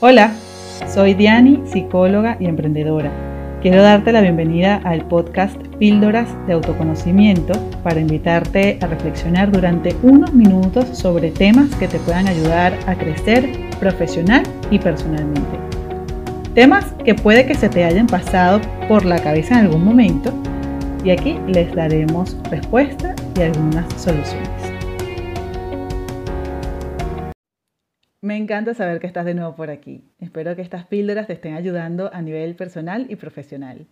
[0.00, 0.30] Hola,
[0.92, 3.10] soy Diani, psicóloga y emprendedora.
[3.62, 10.34] Quiero darte la bienvenida al podcast Píldoras de Autoconocimiento para invitarte a reflexionar durante unos
[10.34, 15.58] minutos sobre temas que te puedan ayudar a crecer profesional y personalmente.
[16.54, 20.30] Temas que puede que se te hayan pasado por la cabeza en algún momento
[21.02, 24.75] y aquí les daremos respuesta y algunas soluciones.
[28.26, 30.02] Me encanta saber que estás de nuevo por aquí.
[30.18, 33.86] Espero que estas píldoras te estén ayudando a nivel personal y profesional.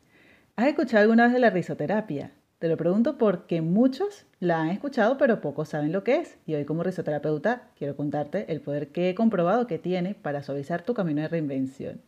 [0.56, 2.32] ¿Has escuchado alguna vez de la risoterapia?
[2.58, 6.36] Te lo pregunto porque muchos la han escuchado pero pocos saben lo que es.
[6.46, 10.82] Y hoy como risoterapeuta quiero contarte el poder que he comprobado que tiene para suavizar
[10.82, 12.00] tu camino de reinvención.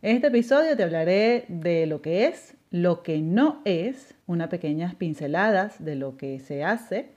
[0.00, 4.94] En este episodio te hablaré de lo que es, lo que no es, unas pequeñas
[4.94, 7.10] pinceladas de lo que se hace,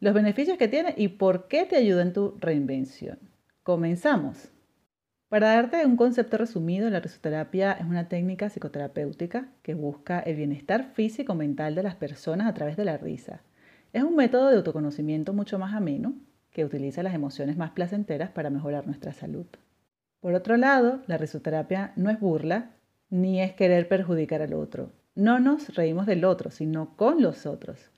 [0.00, 3.27] los beneficios que tiene y por qué te ayuda en tu reinvención.
[3.68, 4.50] Comenzamos.
[5.28, 10.92] Para darte un concepto resumido, la risoterapia es una técnica psicoterapéutica que busca el bienestar
[10.94, 13.42] físico-mental de las personas a través de la risa.
[13.92, 16.14] Es un método de autoconocimiento mucho más ameno
[16.50, 19.44] que utiliza las emociones más placenteras para mejorar nuestra salud.
[20.20, 22.70] Por otro lado, la risoterapia no es burla
[23.10, 24.92] ni es querer perjudicar al otro.
[25.14, 27.90] No nos reímos del otro, sino con los otros.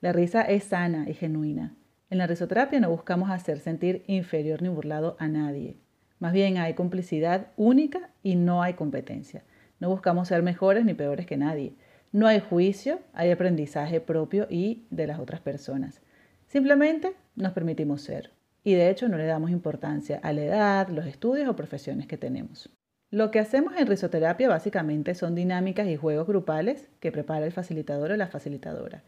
[0.00, 1.74] La risa es sana y genuina.
[2.10, 5.76] En la risoterapia no buscamos hacer sentir inferior ni burlado a nadie.
[6.18, 9.44] Más bien hay complicidad única y no hay competencia.
[9.78, 11.74] No buscamos ser mejores ni peores que nadie.
[12.10, 16.00] No hay juicio, hay aprendizaje propio y de las otras personas.
[16.46, 18.32] Simplemente nos permitimos ser.
[18.64, 22.16] Y de hecho no le damos importancia a la edad, los estudios o profesiones que
[22.16, 22.70] tenemos.
[23.10, 28.12] Lo que hacemos en risoterapia básicamente son dinámicas y juegos grupales que prepara el facilitador
[28.12, 29.02] o la facilitadora.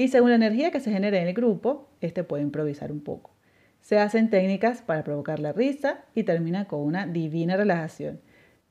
[0.00, 3.36] Y según la energía que se genere en el grupo, este puede improvisar un poco.
[3.82, 8.18] Se hacen técnicas para provocar la risa y termina con una divina relajación.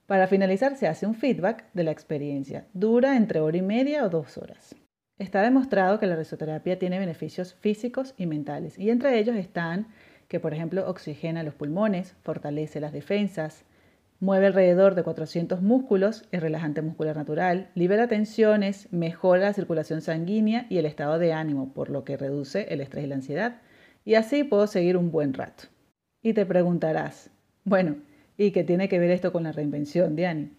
[0.08, 2.66] Para finalizar se hace un feedback de la experiencia.
[2.74, 4.76] Dura entre hora y media o dos horas.
[5.20, 9.86] Está demostrado que la risoterapia tiene beneficios físicos y mentales y entre ellos están
[10.30, 13.66] que, por ejemplo, oxigena los pulmones, fortalece las defensas,
[14.22, 20.66] Mueve alrededor de 400 músculos, es relajante muscular natural, libera tensiones, mejora la circulación sanguínea
[20.70, 23.62] y el estado de ánimo, por lo que reduce el estrés y la ansiedad.
[24.04, 25.66] Y así puedo seguir un buen rato.
[26.22, 27.30] Y te preguntarás,
[27.64, 27.96] bueno,
[28.36, 30.52] ¿y qué tiene que ver esto con la reinvención, Diani?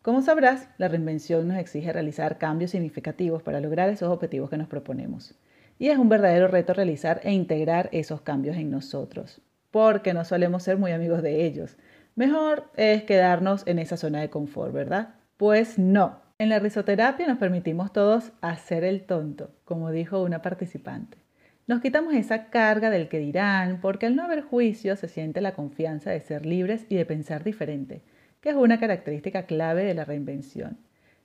[0.00, 4.68] Como sabrás, la reinvención nos exige realizar cambios significativos para lograr esos objetivos que nos
[4.68, 5.34] proponemos.
[5.78, 10.62] Y es un verdadero reto realizar e integrar esos cambios en nosotros, porque no solemos
[10.62, 11.76] ser muy amigos de ellos
[12.16, 15.16] Mejor es quedarnos en esa zona de confort, ¿verdad?
[15.36, 16.22] Pues no.
[16.38, 21.18] En la risoterapia nos permitimos todos hacer el tonto, como dijo una participante.
[21.66, 25.52] Nos quitamos esa carga del que dirán, porque al no haber juicio se siente la
[25.52, 28.00] confianza de ser libres y de pensar diferente,
[28.40, 30.78] que es una característica clave de la reinvención.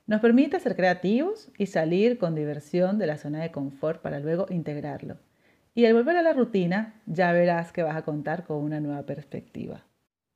[0.06, 4.44] Nos permite ser creativos y salir con diversión de la zona de confort para luego
[4.50, 5.16] integrarlo.
[5.74, 9.06] Y al volver a la rutina, ya verás que vas a contar con una nueva
[9.06, 9.86] perspectiva.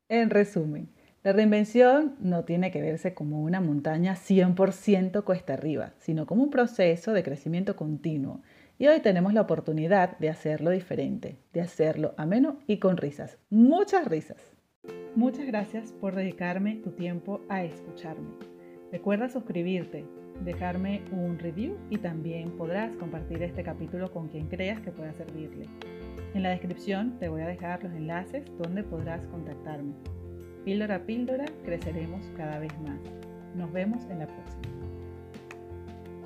[0.09, 0.89] En resumen,
[1.25, 6.51] la reinvención no tiene que verse como una montaña 100% cuesta arriba, sino como un
[6.51, 8.41] proceso de crecimiento continuo.
[8.79, 14.07] Y hoy tenemos la oportunidad de hacerlo diferente, de hacerlo ameno y con risas, muchas
[14.07, 14.53] risas.
[15.17, 18.31] Muchas gracias por dedicarme tu tiempo a escucharme.
[18.93, 20.05] Recuerda suscribirte,
[20.45, 25.67] dejarme un review y también podrás compartir este capítulo con quien creas que pueda servirle.
[26.37, 29.95] En la descripción te voy a dejar los enlaces donde podrás contactarme.
[30.67, 33.01] Píldora a píldora creceremos cada vez más.
[33.55, 34.96] Nos vemos en la próxima.